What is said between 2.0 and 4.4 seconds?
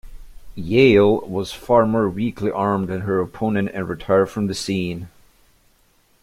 weakly armed than her opponent and retired